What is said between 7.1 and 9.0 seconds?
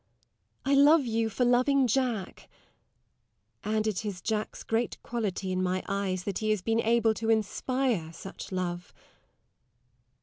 to inspire such love.